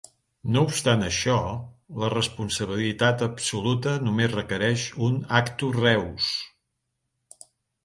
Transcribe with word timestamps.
No 0.53 0.61
obstant 0.67 1.03
això, 1.07 1.35
la 2.03 2.09
responsabilitat 2.13 3.21
absoluta 3.27 3.95
només 4.07 4.33
requereix 4.33 4.89
un 5.11 5.23
"actus 5.43 5.81
reus". 5.87 6.35